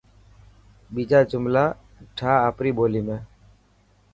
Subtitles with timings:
[0.93, 1.65] ٻيجا جملا
[2.17, 3.17] ٺاهه آپري ٻولي ۾.